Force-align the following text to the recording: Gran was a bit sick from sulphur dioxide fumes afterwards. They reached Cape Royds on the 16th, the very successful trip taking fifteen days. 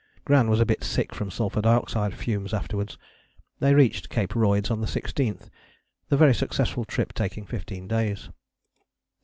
Gran 0.25 0.49
was 0.49 0.59
a 0.59 0.65
bit 0.65 0.83
sick 0.83 1.13
from 1.13 1.29
sulphur 1.29 1.61
dioxide 1.61 2.15
fumes 2.15 2.55
afterwards. 2.55 2.97
They 3.59 3.75
reached 3.75 4.09
Cape 4.09 4.31
Royds 4.33 4.71
on 4.71 4.81
the 4.81 4.87
16th, 4.87 5.51
the 6.09 6.17
very 6.17 6.33
successful 6.33 6.85
trip 6.85 7.13
taking 7.13 7.45
fifteen 7.45 7.87
days. 7.87 8.29